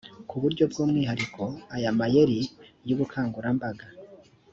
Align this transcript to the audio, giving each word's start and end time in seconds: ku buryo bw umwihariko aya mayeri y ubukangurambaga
ku 0.29 0.35
buryo 0.41 0.63
bw 0.71 0.77
umwihariko 0.83 1.43
aya 1.75 1.91
mayeri 1.99 2.39
y 2.87 2.91
ubukangurambaga 2.95 3.85